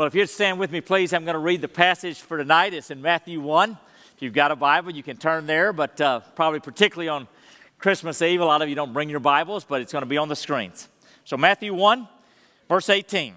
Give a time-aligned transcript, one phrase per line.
[0.00, 2.72] Well, if you'd stand with me, please, I'm going to read the passage for tonight.
[2.72, 3.76] It's in Matthew 1.
[4.16, 7.28] If you've got a Bible, you can turn there, but uh, probably particularly on
[7.78, 10.16] Christmas Eve, a lot of you don't bring your Bibles, but it's going to be
[10.16, 10.88] on the screens.
[11.26, 12.08] So, Matthew 1,
[12.66, 13.34] verse 18.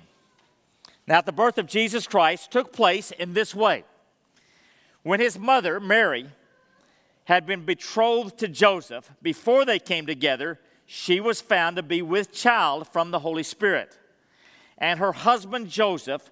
[1.06, 3.84] Now, the birth of Jesus Christ took place in this way.
[5.02, 6.28] When his mother, Mary,
[7.26, 12.32] had been betrothed to Joseph, before they came together, she was found to be with
[12.32, 14.00] child from the Holy Spirit.
[14.78, 16.32] And her husband Joseph,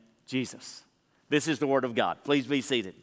[0.25, 0.83] Jesus.
[1.29, 2.17] This is the word of God.
[2.23, 2.95] Please be seated.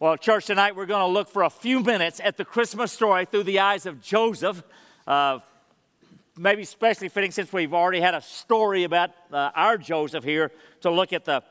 [0.00, 3.24] Well, church, tonight we're going to look for a few minutes at the Christmas story
[3.24, 4.62] through the eyes of Joseph.
[5.06, 5.40] Uh,
[6.36, 10.90] maybe especially fitting since we've already had a story about uh, our Joseph here to
[10.90, 11.42] look at the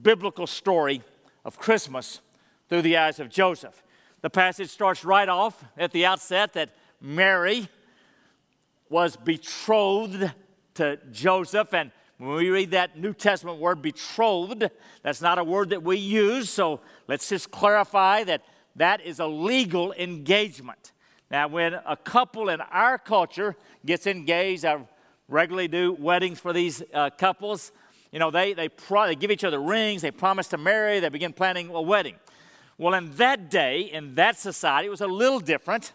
[0.00, 1.02] biblical story
[1.44, 2.20] of Christmas
[2.68, 3.82] through the eyes of Joseph.
[4.20, 7.68] The passage starts right off at the outset that Mary
[8.88, 10.30] was betrothed
[10.74, 11.90] to Joseph, and
[12.22, 14.70] when we read that New Testament word betrothed,
[15.02, 18.42] that's not a word that we use, so let's just clarify that
[18.76, 20.92] that is a legal engagement.
[21.32, 24.86] Now, when a couple in our culture gets engaged, I
[25.26, 27.72] regularly do weddings for these uh, couples.
[28.12, 31.08] You know, they, they, pro- they give each other rings, they promise to marry, they
[31.08, 32.14] begin planning a wedding.
[32.78, 35.92] Well, in that day, in that society, it was a little different.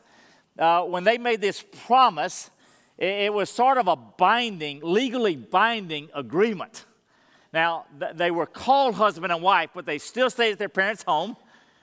[0.59, 2.51] Uh, when they made this promise,
[2.97, 6.85] it was sort of a binding, legally binding agreement.
[7.53, 11.37] Now, they were called husband and wife, but they still stayed at their parents' home,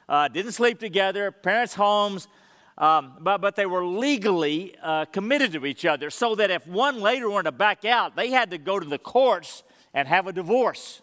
[0.08, 2.28] uh, didn't sleep together, parents' homes,
[2.76, 7.00] um, but, but they were legally uh, committed to each other so that if one
[7.00, 9.62] later wanted to back out, they had to go to the courts
[9.94, 11.00] and have a divorce.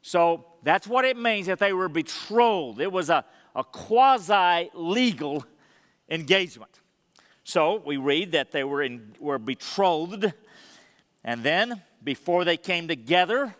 [0.00, 2.80] So that's what it means that they were betrothed.
[2.80, 5.44] It was a, a quasi legal
[6.08, 6.81] engagement.
[7.44, 10.32] So we read that they were, in, were betrothed,
[11.24, 13.54] and then before they came together,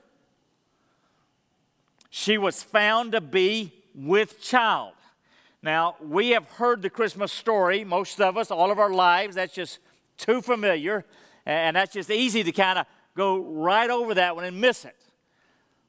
[2.10, 4.94] she was found to be with child.
[5.62, 9.36] Now, we have heard the Christmas story, most of us, all of our lives.
[9.36, 9.78] That's just
[10.18, 11.04] too familiar,
[11.46, 14.96] and that's just easy to kind of go right over that one and miss it.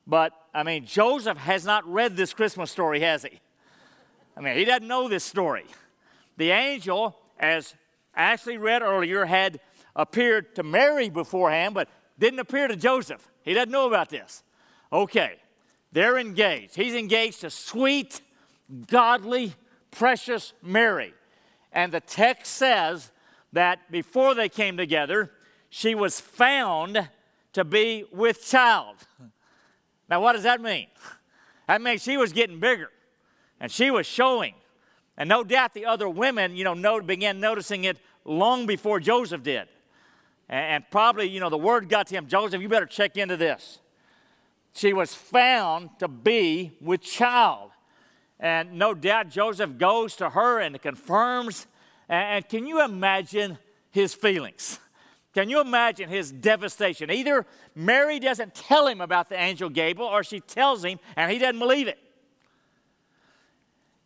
[0.06, 3.40] But, I mean, Joseph has not read this Christmas story, has he?
[4.36, 5.66] I mean, he doesn't know this story.
[6.38, 7.76] The angel, as
[8.16, 9.60] Ashley read earlier, had
[9.96, 13.28] appeared to Mary beforehand, but didn't appear to Joseph.
[13.44, 14.44] He doesn't know about this.
[14.92, 15.38] Okay,
[15.92, 16.76] they're engaged.
[16.76, 18.22] He's engaged to sweet,
[18.88, 19.54] godly,
[19.92, 21.14] precious Mary.
[21.72, 23.12] And the text says
[23.52, 25.32] that before they came together,
[25.70, 27.10] she was found
[27.54, 28.96] to be with child.
[30.10, 30.88] Now, what does that mean?
[31.68, 32.90] That means she was getting bigger
[33.60, 34.54] and she was showing.
[35.18, 39.68] And no doubt the other women, you know, began noticing it long before Joseph did.
[40.50, 43.80] And, probably, you know, the word got to him Joseph, you better check into this.
[44.74, 47.72] She was found to be with child.
[48.40, 51.68] And no doubt Joseph goes to her and confirms.
[52.10, 53.58] And can you imagine
[53.92, 54.80] his feelings?
[55.34, 57.10] Can you imagine his devastation?
[57.10, 61.38] Either Mary doesn't tell him about the angel Gabriel, or she tells him and he
[61.40, 62.00] doesn't believe it.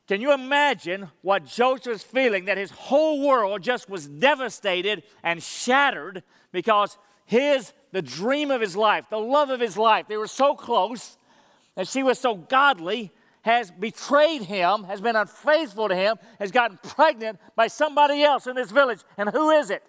[0.08, 6.24] Can you imagine what Joseph's feeling that his whole world just was devastated and shattered
[6.54, 10.56] because his, the dream of his life, the love of his life, they were so
[10.56, 11.18] close,
[11.76, 13.12] and she was so godly,
[13.42, 18.56] has betrayed him, has been unfaithful to him, has gotten pregnant by somebody else in
[18.56, 19.00] this village.
[19.18, 19.84] And who is it?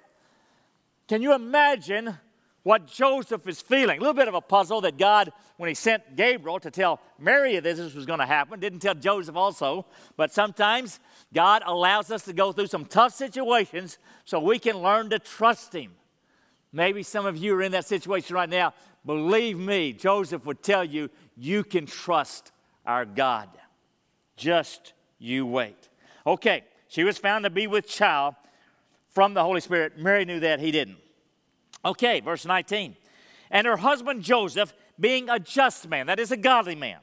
[1.09, 2.19] Can you imagine
[2.69, 3.97] what Joseph is feeling.
[3.97, 7.55] A little bit of a puzzle that God, when he sent Gabriel to tell Mary
[7.55, 9.87] that this was going to happen, didn't tell Joseph also.
[10.19, 11.01] But sometimes
[11.33, 15.75] God allows us to go through some tough situations so we can learn to trust
[15.75, 15.93] him.
[16.71, 18.75] Maybe some of you are in that situation right now,
[19.07, 22.53] believe me, Joseph would tell you, you can trust
[22.85, 23.49] our God.
[24.37, 25.89] Just you wait.
[26.27, 28.35] Okay, she was found to be with child
[29.15, 29.97] from the Holy Spirit.
[29.97, 30.99] Mary knew that, he didn't.
[31.89, 32.95] Okay, verse 19.
[33.51, 36.99] And her husband Joseph, being a just man, that is a godly man,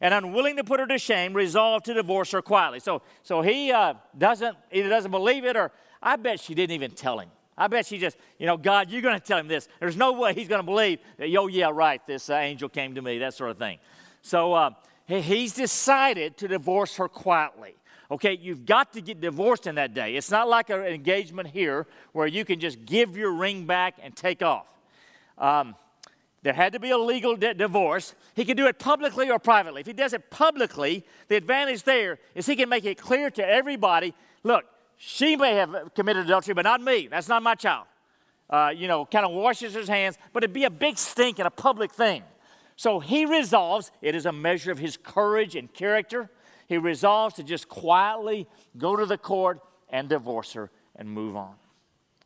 [0.00, 2.80] and unwilling to put her to shame, resolved to divorce her quietly.
[2.80, 5.70] So, so he uh, doesn't either doesn't believe it, or
[6.02, 7.28] I bet she didn't even tell him.
[7.58, 9.68] I bet she just, you know, God, you're going to tell him this.
[9.80, 12.94] There's no way he's going to believe that, yo, yeah, right, this uh, angel came
[12.94, 13.78] to me, that sort of thing.
[14.22, 14.70] So uh,
[15.06, 17.74] he's decided to divorce her quietly.
[18.10, 20.16] Okay, you've got to get divorced in that day.
[20.16, 24.14] It's not like an engagement here where you can just give your ring back and
[24.14, 24.66] take off.
[25.38, 25.74] Um,
[26.42, 28.14] there had to be a legal di- divorce.
[28.34, 29.80] He can do it publicly or privately.
[29.80, 33.44] If he does it publicly, the advantage there is he can make it clear to
[33.44, 34.14] everybody
[34.46, 34.64] look,
[34.96, 37.08] she may have committed adultery, but not me.
[37.08, 37.86] That's not my child.
[38.48, 41.46] Uh, you know, kind of washes his hands, but it'd be a big stink and
[41.46, 42.22] a public thing.
[42.76, 46.30] So he resolves, it is a measure of his courage and character.
[46.66, 51.54] He resolves to just quietly go to the court and divorce her and move on.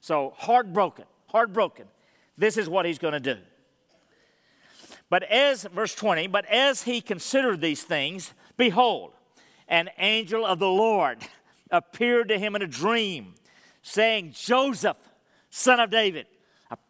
[0.01, 1.87] So, heartbroken, heartbroken.
[2.39, 3.37] This is what he's going to do.
[5.11, 9.13] But as, verse 20, but as he considered these things, behold,
[9.69, 11.19] an angel of the Lord
[11.71, 13.35] appeared to him in a dream,
[13.83, 14.97] saying, Joseph,
[15.51, 16.27] son of David.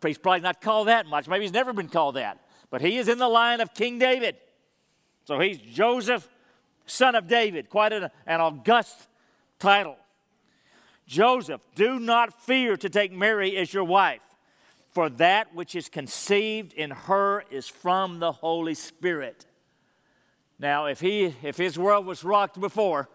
[0.02, 1.28] He's probably not called that much.
[1.28, 2.38] Maybe he's never been called that.
[2.70, 4.36] But he is in the line of King David.
[5.24, 6.28] So he's Joseph,
[6.90, 7.70] son of David.
[7.70, 9.08] Quite an, an august
[9.58, 9.96] title.
[11.06, 14.20] Joseph, do not fear to take Mary as your wife
[14.90, 19.46] for that which is conceived in her is from the Holy Spirit.
[20.58, 23.08] Now, if, he, if his world was rocked before,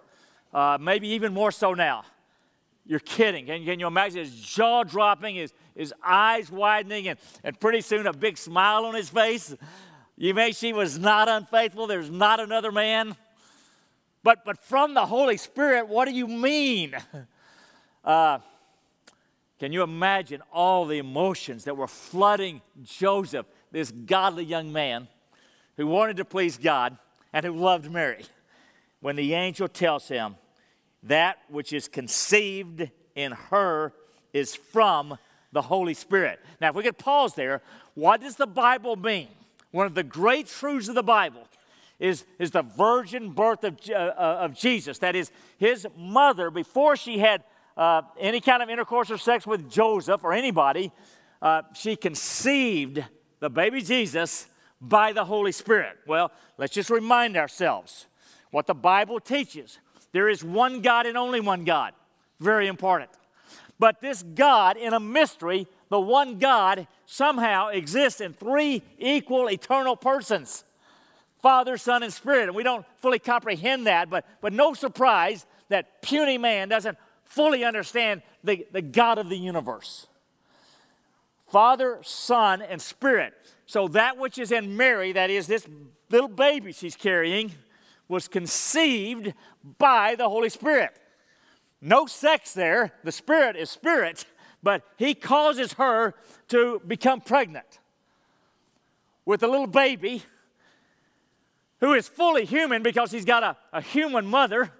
[0.53, 2.05] uh, maybe even more so now,
[2.85, 3.45] you're kidding.
[3.45, 8.07] Can, can you imagine his jaw dropping, his, his eyes widening, and, and pretty soon
[8.07, 9.53] a big smile on his face?
[10.17, 13.15] You may she was not unfaithful, there's not another man.
[14.25, 16.95] But, but from the Holy Spirit, what do you mean?
[18.03, 18.37] Uh,
[19.57, 25.07] can you imagine all the emotions that were flooding Joseph, this godly young man
[25.75, 26.99] who wanted to please God
[27.33, 28.23] and who loved Mary,
[28.99, 30.35] when the angel tells him,
[31.01, 33.91] That which is conceived in her
[34.31, 35.17] is from
[35.51, 36.39] the Holy Spirit.
[36.61, 37.63] Now, if we could pause there,
[37.95, 39.29] what does the Bible mean?
[39.71, 41.47] One of the great truths of the Bible
[41.99, 44.99] is, is the virgin birth of, uh, uh of Jesus.
[44.99, 47.43] That is, his mother, before she had
[47.77, 50.91] uh, any kind of intercourse or sex with Joseph or anybody,
[51.41, 53.03] uh, she conceived
[53.39, 54.47] the baby Jesus
[54.81, 55.97] by the Holy Spirit.
[56.07, 58.07] Well, let's just remind ourselves
[58.51, 59.79] what the Bible teaches.
[60.11, 61.93] There is one God and only one God.
[62.39, 63.09] Very important.
[63.77, 69.95] But this God, in a mystery, the one God somehow exists in three equal eternal
[69.95, 70.63] persons
[71.45, 72.47] Father, Son, and Spirit.
[72.47, 77.63] And we don't fully comprehend that, but, but no surprise that puny man doesn't fully
[77.63, 80.07] understand the, the God of the universe.
[81.51, 83.35] Father, Son, and Spirit.
[83.67, 85.67] So that which is in Mary, that is this
[86.09, 87.51] little baby she's carrying,
[88.07, 89.31] was conceived
[89.77, 90.97] by the Holy Spirit.
[91.79, 92.91] No sex there.
[93.03, 94.25] The Spirit is Spirit,
[94.63, 96.15] but He causes her
[96.47, 97.77] to become pregnant
[99.25, 100.23] with a little baby
[101.85, 104.71] who is fully human because he's got a, a human mother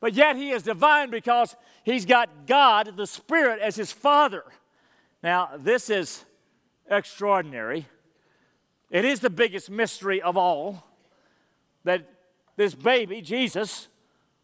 [0.00, 4.42] but yet he is divine because he's got God, the Spirit, as his Father.
[5.22, 6.24] Now, this is
[6.90, 7.86] extraordinary.
[8.90, 10.84] It is the biggest mystery of all
[11.84, 12.08] that
[12.56, 13.88] this baby, Jesus,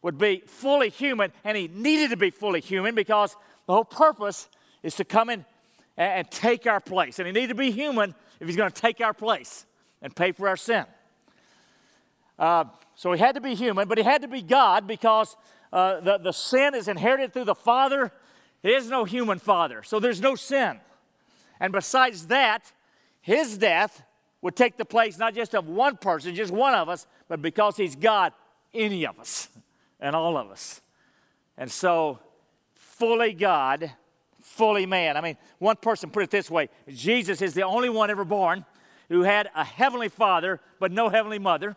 [0.02, 3.34] would be fully human, and he needed to be fully human because
[3.66, 4.48] the whole purpose
[4.82, 5.44] is to come in
[5.96, 7.18] and, take our place.
[7.18, 9.64] And he needed to be human if he's going to take our place
[10.02, 10.84] and pay for our sin.
[12.38, 12.64] Uh,
[12.94, 15.36] so he had to be human, but he had to be God because
[15.72, 18.12] uh, the, the sin is inherited through the father.
[18.62, 20.80] There is no human father, so there's no sin.
[21.60, 22.72] And besides that,
[23.20, 24.02] his death
[24.42, 27.76] would take the place not just of one person, just one of us, but because
[27.76, 28.32] he's God,
[28.74, 29.48] any of us
[30.00, 30.80] and all of us.
[31.56, 32.18] And so,
[32.74, 33.90] fully God,
[34.40, 35.16] fully man.
[35.16, 38.64] I mean, one person put it this way Jesus is the only one ever born
[39.08, 41.76] who had a heavenly father, but no heavenly mother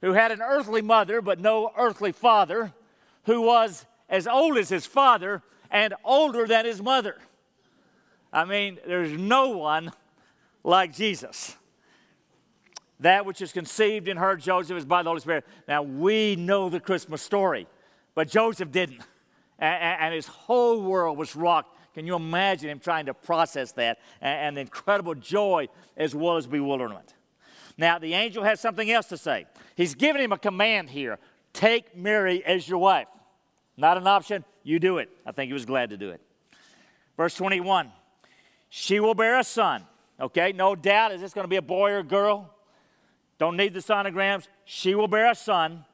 [0.00, 2.72] who had an earthly mother but no earthly father,
[3.24, 7.16] who was as old as his father and older than his mother.
[8.32, 9.92] I mean, there's no one
[10.64, 11.56] like Jesus.
[13.00, 15.44] That which is conceived in her, Joseph, is by the Holy Spirit.
[15.66, 17.66] Now, we know the Christmas story,
[18.14, 19.02] but Joseph didn't.
[19.58, 24.56] And, his whole world was rocked Can you imagine him trying to process that and,
[24.56, 27.14] and incredible joy as well as bewilderment?
[27.78, 29.46] Now, the angel has something else to say.
[29.76, 31.18] He's giving him a command here
[31.52, 33.08] take Mary as your wife.
[33.76, 35.08] Not an option, you do it.
[35.24, 36.20] I think he was glad to do it.
[37.16, 37.90] Verse 21
[38.68, 39.84] She will bear a son.
[40.20, 41.12] Okay, no doubt.
[41.12, 42.52] Is this going to be a boy or a girl?
[43.38, 44.48] Don't need the sonograms.
[44.64, 45.84] She will bear a son,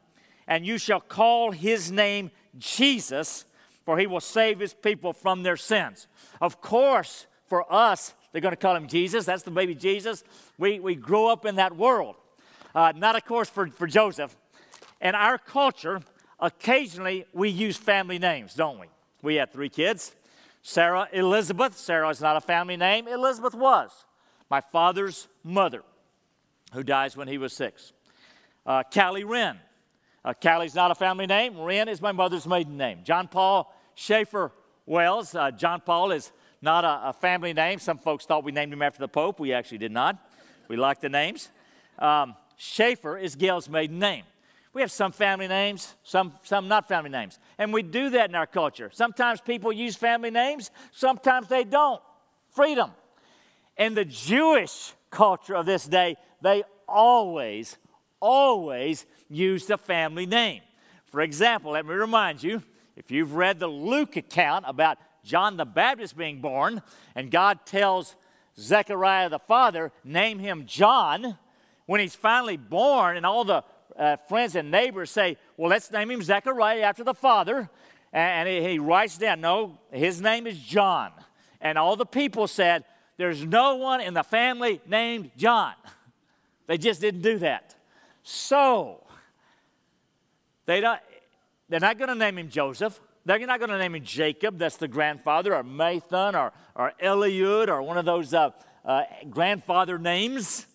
[0.46, 3.44] and you shall call his name Jesus,
[3.84, 6.08] for he will save his people from their sins.
[6.40, 9.24] Of course, for us, they're going to call him Jesus.
[9.26, 10.24] That's the baby Jesus.
[10.58, 12.16] We, we grew up in that world.
[12.74, 14.36] Uh, not, of course, for, for Joseph.
[15.00, 16.00] In our culture,
[16.40, 18.86] occasionally we use family names, don't we?
[19.22, 20.16] We had three kids
[20.62, 21.78] Sarah Elizabeth.
[21.78, 23.92] Sarah is not a family name, Elizabeth was.
[24.50, 25.84] My father's mother,
[26.72, 27.92] who dies when he was six.
[28.66, 29.60] Uh, Callie Wren.
[30.24, 31.56] Uh, Callie's not a family name.
[31.60, 32.98] Wren is my mother's maiden name.
[33.04, 34.50] John Paul Schaefer
[34.86, 35.36] Wells.
[35.36, 36.32] Uh, John Paul is
[36.64, 37.78] not a, a, family name.
[37.78, 39.38] Some folks thought we named him after the Pope.
[39.38, 40.18] We actually did not.
[40.66, 41.50] We like the names.
[41.98, 44.24] Um, Schaefer is Gail's maiden name.
[44.72, 47.38] We have some family names, some, some not family names.
[47.58, 48.90] And we do that in our culture.
[48.92, 52.02] Sometimes people use family names, sometimes they don't.
[52.50, 52.90] Freedom.
[53.76, 57.78] In the Jewish culture of this day, they always,
[58.18, 60.62] always use the family name.
[61.04, 62.62] For example, let me remind you
[62.96, 66.82] if you've read the Luke account about John the Baptist being born,
[67.14, 68.14] and God tells
[68.58, 71.38] Zechariah the father, name him John,
[71.86, 73.64] when he's finally born, and all the
[73.96, 77.68] uh, friends and neighbors say, well, let's name him Zechariah after the father.
[78.12, 81.10] And he, he writes down, no, his name is John.
[81.60, 82.84] And all the people said,
[83.16, 85.74] there's no one in the family named John.
[86.66, 87.74] They just didn't do that.
[88.22, 89.04] So,
[90.66, 91.00] they don't,
[91.68, 93.00] they're not going to name him Joseph.
[93.24, 97.68] They're not going to name him Jacob, that's the grandfather, or Matthan, or, or Eliud,
[97.68, 98.50] or one of those uh,
[98.84, 100.66] uh, grandfather names.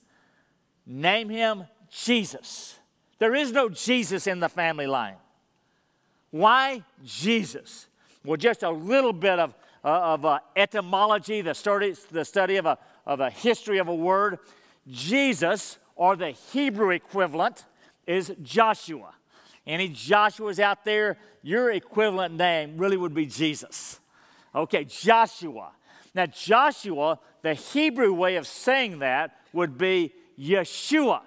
[0.85, 2.79] Name him Jesus.
[3.19, 5.17] There is no Jesus in the family line.
[6.31, 7.87] Why Jesus?
[8.25, 9.53] Well, just a little bit of,
[9.83, 13.95] uh, of uh, etymology, the study, the study of, a, of a history of a
[13.95, 14.39] word.
[14.87, 17.65] Jesus, or the Hebrew equivalent,
[18.07, 19.13] is Joshua.
[19.69, 23.99] Any Joshua's out there, your equivalent name really would be Jesus.
[24.55, 25.73] Okay, Joshua.
[26.15, 31.21] Now, Joshua, the Hebrew way of saying that would be Yeshua.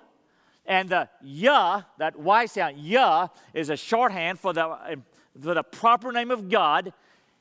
[0.67, 4.99] And the Yah, that Y sound, Yah, is a shorthand for the,
[5.41, 6.93] for the proper name of God,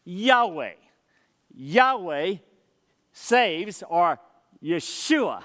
[0.05, 0.73] Yahweh.
[1.51, 2.35] Yahweh
[3.11, 4.19] saves, or
[4.63, 5.41] Yeshua.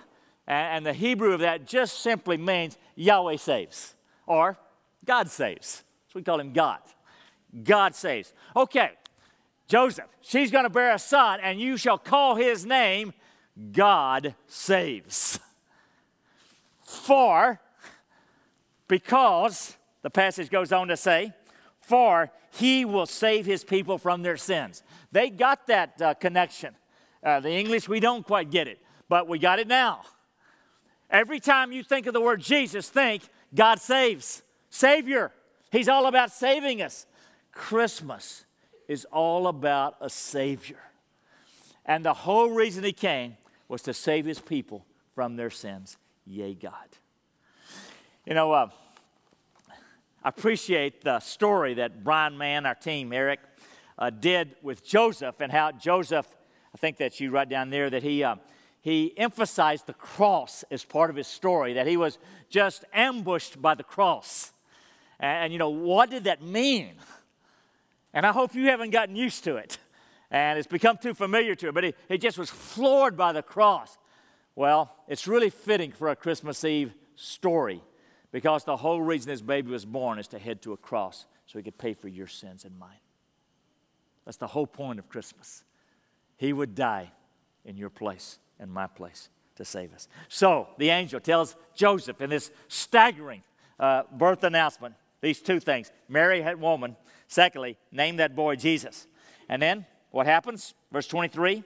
[0.46, 3.94] And, and the Hebrew of that just simply means Yahweh saves,
[4.26, 4.58] or
[5.04, 5.84] God saves.
[6.08, 6.80] So we call him God.
[7.64, 8.32] God saves.
[8.54, 8.90] Okay,
[9.68, 13.12] Joseph, she's going to bear a son, and you shall call his name
[13.72, 15.40] God saves.
[16.82, 17.60] For
[18.88, 21.32] because, the passage goes on to say,
[21.80, 24.82] for he will save his people from their sins.
[25.12, 26.74] They got that uh, connection.
[27.22, 30.02] Uh, the English, we don't quite get it, but we got it now.
[31.10, 33.22] Every time you think of the word Jesus, think
[33.54, 35.32] God saves, Savior.
[35.70, 37.06] He's all about saving us.
[37.52, 38.44] Christmas
[38.88, 40.78] is all about a Savior.
[41.85, 43.37] And the whole reason He came
[43.68, 45.96] was to save His people from their sins.
[46.26, 46.88] Yea, God.
[48.26, 48.68] You know, uh,
[50.25, 53.40] I appreciate the story that Brian Mann, our team, Eric,
[53.99, 56.26] uh, did with Joseph and how Joseph,
[56.75, 58.37] I think that you write down there that he, uh,
[58.82, 62.18] he emphasized the cross as part of his story, that he was
[62.50, 64.50] just ambushed by the cross.
[65.20, 66.94] And, and you know, what did that mean?
[68.12, 69.78] And I hope you haven't gotten used to it
[70.30, 73.42] and it's become too familiar to it, but he, he just was floored by the
[73.42, 73.96] cross.
[74.54, 77.82] Well, it's really fitting for a Christmas Eve story
[78.32, 81.58] because the whole reason this baby was born is to head to a cross so
[81.58, 82.99] he could pay for your sins and mine.
[84.25, 85.62] That's the whole point of Christmas.
[86.37, 87.12] He would die
[87.64, 90.08] in your place and my place to save us.
[90.28, 93.42] So the angel tells Joseph in this staggering
[93.78, 94.94] uh, birth announcement
[95.26, 96.97] these two things Mary had woman.
[97.28, 99.09] Secondly, name that boy Jesus.
[99.49, 100.75] And then what happens?
[100.92, 101.64] Verse 23,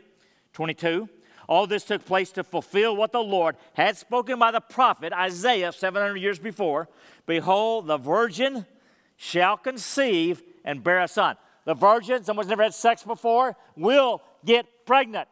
[0.55, 1.09] 22.
[1.47, 5.73] All this took place to fulfill what the Lord had spoken by the prophet Isaiah
[5.73, 6.88] 700 years before.
[7.26, 8.64] Behold, the virgin
[9.17, 11.37] shall conceive and bear a son.
[11.67, 15.29] The virgin, someone's never had sex before, will get pregnant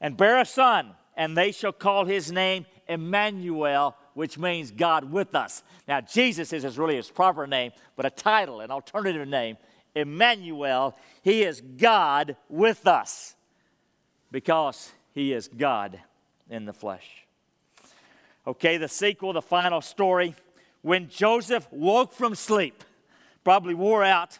[0.00, 5.34] and bear a son, and they shall call his name Emmanuel, which means God with
[5.34, 5.62] us.
[5.88, 9.56] Now, Jesus is really his proper name, but a title, an alternative name,
[9.94, 10.96] Emmanuel.
[11.22, 13.34] He is God with us
[14.30, 16.00] because he is God
[16.48, 17.26] in the flesh.
[18.46, 20.34] Okay, the sequel, the final story.
[20.82, 22.82] When Joseph woke from sleep,
[23.44, 24.38] probably wore out,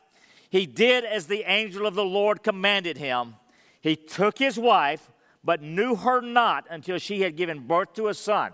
[0.51, 3.37] he did as the angel of the Lord commanded him.
[3.81, 5.11] He took his wife,
[5.45, 8.53] but knew her not until she had given birth to a son,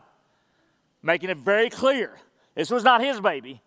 [1.03, 2.17] making it very clear
[2.55, 3.63] this was not his baby.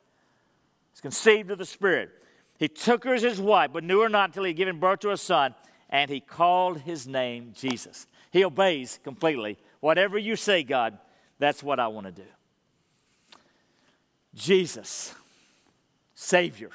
[0.91, 2.09] It's conceived of the Spirit.
[2.57, 4.99] He took her as his wife, but knew her not until he had given birth
[4.99, 5.55] to a son,
[5.89, 8.05] and he called his name Jesus.
[8.31, 9.57] He obeys completely.
[9.79, 10.97] Whatever you say, God,
[11.39, 12.27] that's what I want to do.
[14.35, 15.13] Jesus,
[16.13, 16.69] Savior.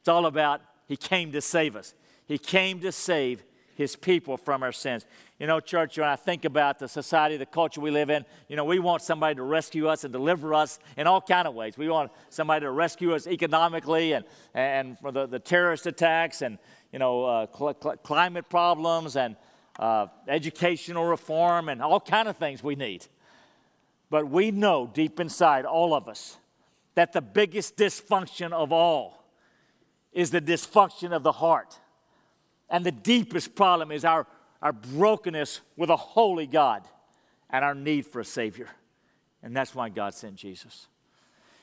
[0.00, 1.94] It's all about He came to save us.
[2.26, 3.42] He came to save
[3.76, 5.04] His people from our sins.
[5.38, 8.56] You know, church, when I think about the society, the culture we live in, you
[8.56, 11.76] know, we want somebody to rescue us and deliver us in all kind of ways.
[11.76, 16.58] We want somebody to rescue us economically and, and for the, the terrorist attacks and,
[16.90, 19.36] you know, uh, cl- cl- climate problems and
[19.78, 23.06] uh, educational reform and all kind of things we need.
[24.08, 26.38] But we know deep inside, all of us,
[26.94, 29.22] that the biggest dysfunction of all
[30.12, 31.78] is the dysfunction of the heart.
[32.68, 34.26] And the deepest problem is our,
[34.60, 36.82] our brokenness with a holy God
[37.50, 38.68] and our need for a Savior.
[39.42, 40.88] And that's why God sent Jesus.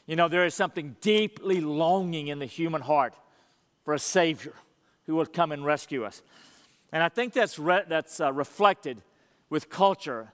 [0.06, 3.14] You know, there is something deeply longing in the human heart
[3.84, 4.54] for a Savior
[5.06, 6.22] who will come and rescue us.
[6.92, 9.02] And I think that's, re- that's uh, reflected
[9.50, 10.32] with culture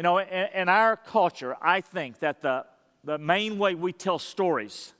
[0.00, 2.64] you know, in, in our culture, I think that the,
[3.04, 4.94] the main way we tell stories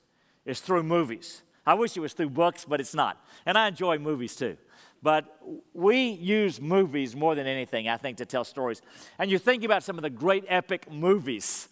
[0.44, 1.40] is through movies.
[1.66, 3.18] I wish it was through books, but it's not.
[3.46, 4.58] And I enjoy movies too.
[5.02, 5.38] But
[5.73, 8.83] we use movies more than anything, I think, to tell stories.
[9.19, 11.69] And you think about some of the great epic movies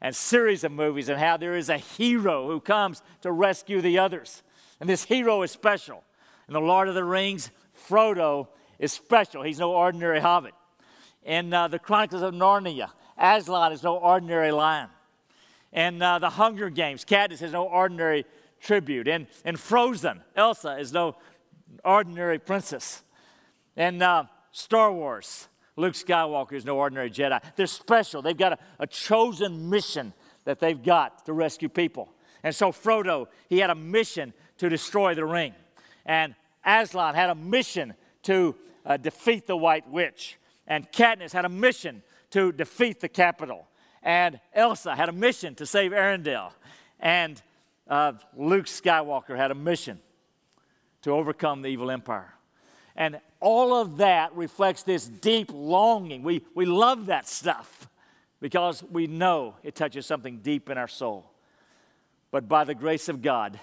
[0.00, 3.98] and series of movies and how there is a hero who comes to rescue the
[3.98, 4.42] others.
[4.80, 6.02] And this hero is special.
[6.48, 7.50] In The Lord of the Rings,
[7.88, 9.42] Frodo is special.
[9.42, 10.54] He's no ordinary hobbit
[11.24, 14.88] in uh, the Chronicles of Narnia, Aslan is no ordinary lion.
[15.72, 18.24] In uh, the Hunger Games, Katniss is no ordinary
[18.60, 19.08] tribute.
[19.08, 21.16] In, in Frozen, Elsa is no
[21.84, 23.02] ordinary princess.
[23.76, 27.40] And uh, Star Wars, Luke Skywalker is no ordinary Jedi.
[27.56, 28.22] They're special.
[28.22, 30.12] They've got a, a chosen mission
[30.44, 32.08] that they've got to rescue people.
[32.42, 35.54] And so Frodo, he had a mission to destroy the ring.
[36.06, 36.34] And
[36.64, 40.38] Aslan had a mission to uh, defeat the White Witch.
[40.66, 43.66] And Katniss had a mission to defeat the Capitol.
[44.02, 46.52] And Elsa had a mission to save Arendelle.
[47.00, 47.40] And
[47.88, 50.00] uh, Luke Skywalker had a mission
[51.04, 52.34] to overcome the evil empire.
[52.96, 56.22] And all of that reflects this deep longing.
[56.22, 57.88] We, we love that stuff
[58.40, 61.30] because we know it touches something deep in our soul.
[62.30, 63.60] But by the grace of God,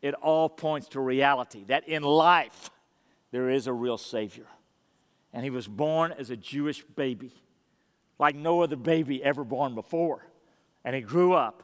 [0.00, 2.70] it all points to reality that in life
[3.30, 4.46] there is a real Savior
[5.34, 7.32] and he was born as a Jewish baby,
[8.18, 10.26] like no other baby ever born before.
[10.84, 11.62] And he grew up,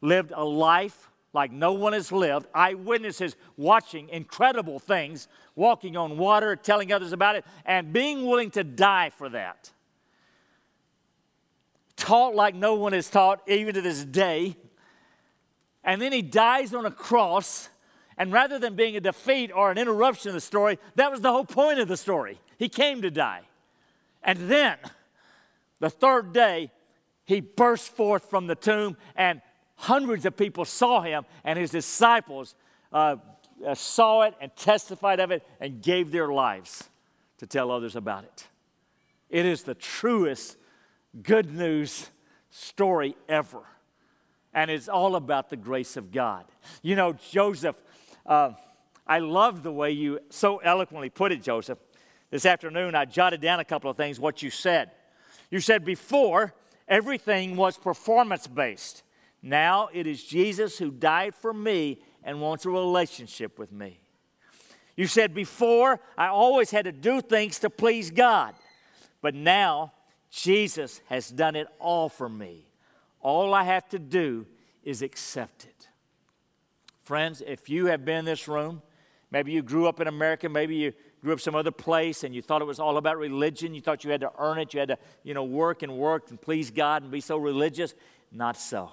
[0.00, 6.56] lived a life like no one has lived, eyewitnesses watching incredible things, walking on water,
[6.56, 9.70] telling others about it, and being willing to die for that.
[11.96, 14.56] Taught like no one is taught, even to this day.
[15.84, 17.68] And then he dies on a cross,
[18.16, 21.30] and rather than being a defeat or an interruption of the story, that was the
[21.30, 22.40] whole point of the story.
[22.58, 23.42] He came to die.
[24.22, 24.78] And then,
[25.80, 26.70] the third day,
[27.26, 29.42] he burst forth from the tomb, and
[29.76, 32.54] hundreds of people saw him, and his disciples
[32.92, 33.16] uh,
[33.64, 36.88] uh, saw it and testified of it and gave their lives
[37.38, 38.46] to tell others about it.
[39.28, 40.56] It is the truest
[41.22, 42.10] good news
[42.50, 43.62] story ever.
[44.54, 46.46] And it's all about the grace of God.
[46.82, 47.76] You know, Joseph,
[48.24, 48.52] uh,
[49.06, 51.78] I love the way you so eloquently put it, Joseph.
[52.30, 54.90] This afternoon, I jotted down a couple of things, what you said.
[55.50, 56.54] You said before,
[56.88, 59.02] everything was performance based.
[59.46, 64.00] Now it is Jesus who died for me and wants a relationship with me.
[64.96, 68.56] You said before, I always had to do things to please God.
[69.22, 69.92] But now,
[70.32, 72.66] Jesus has done it all for me.
[73.20, 74.46] All I have to do
[74.82, 75.88] is accept it.
[77.04, 78.82] Friends, if you have been in this room,
[79.30, 82.42] maybe you grew up in America, maybe you grew up some other place and you
[82.42, 83.74] thought it was all about religion.
[83.74, 84.74] You thought you had to earn it.
[84.74, 87.94] You had to, you know, work and work and please God and be so religious.
[88.32, 88.90] Not so.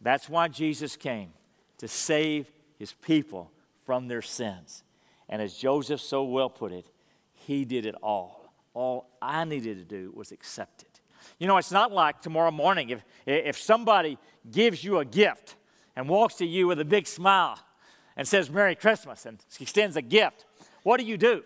[0.00, 1.32] That's why Jesus came
[1.78, 3.50] to save his people
[3.84, 4.84] from their sins.
[5.28, 6.86] And as Joseph so well put it,
[7.32, 8.52] he did it all.
[8.74, 11.00] All I needed to do was accept it.
[11.38, 14.18] You know, it's not like tomorrow morning if, if somebody
[14.50, 15.56] gives you a gift
[15.96, 17.58] and walks to you with a big smile
[18.16, 20.46] and says Merry Christmas and extends a gift,
[20.82, 21.42] what do you do?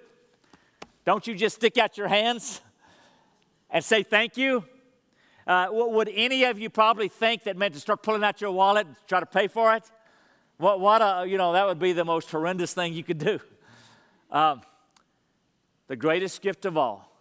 [1.05, 2.61] Don't you just stick out your hands
[3.71, 4.65] and say thank you?
[5.47, 8.87] Uh, would any of you probably think that meant to start pulling out your wallet
[8.87, 9.85] and try to pay for it?
[10.59, 13.41] What, what a, you know, that would be the most horrendous thing you could do.
[14.31, 14.63] Um,
[15.89, 17.15] the greatest gift of all,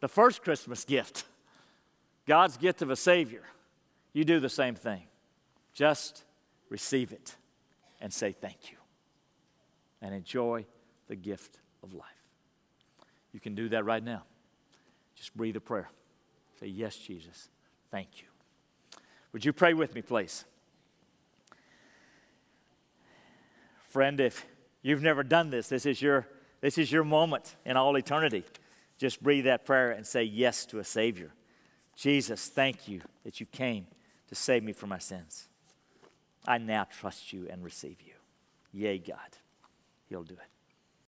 [0.00, 1.26] the first Christmas gift,
[2.26, 3.42] God's gift of a Savior.
[4.14, 5.02] You do the same thing.
[5.74, 6.24] Just
[6.70, 7.36] receive it
[8.00, 8.78] and say thank you
[10.00, 10.64] and enjoy
[11.08, 12.06] the gift of life.
[13.32, 14.22] You can do that right now.
[15.14, 15.90] Just breathe a prayer.
[16.62, 17.48] Say, Yes, Jesus,
[17.90, 18.28] thank you.
[19.32, 20.44] Would you pray with me, please?
[23.88, 24.46] Friend, if
[24.80, 26.28] you've never done this, this is your,
[26.60, 28.44] this is your moment in all eternity.
[28.96, 31.32] Just breathe that prayer and say yes to a Savior.
[31.96, 33.88] Jesus, thank you that you came
[34.28, 35.48] to save me from my sins.
[36.46, 38.14] I now trust you and receive you.
[38.72, 39.18] Yea, God.
[40.08, 40.51] He'll do it.